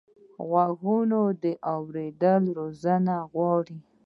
غوږونه 0.49 1.19
د 1.43 1.43
اورېدنې 1.73 2.49
روزنه 2.59 3.15
غواړي 3.31 3.77